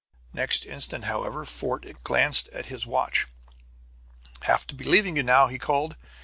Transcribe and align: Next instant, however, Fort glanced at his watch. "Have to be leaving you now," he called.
Next 0.33 0.65
instant, 0.65 1.03
however, 1.03 1.45
Fort 1.45 1.85
glanced 2.03 2.49
at 2.49 2.65
his 2.65 2.87
watch. 2.87 3.27
"Have 4.41 4.65
to 4.65 4.73
be 4.73 4.83
leaving 4.83 5.15
you 5.15 5.21
now," 5.21 5.45
he 5.45 5.59
called. 5.59 5.95